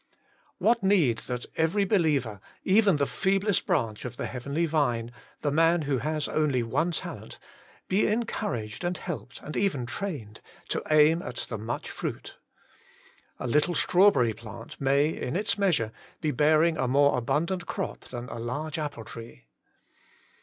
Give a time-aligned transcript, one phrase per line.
[0.57, 5.83] What need that every believer, even the feeblest branch of the Heavenly Vine, the man
[5.83, 7.37] who has only one talent,
[7.87, 12.39] be encouraged and helped, and even trained, to aim at the much fruit.
[13.39, 18.27] A little strawberry plant may, in its measure, be bearing a more abundant crop than
[18.29, 19.45] a large apple tree.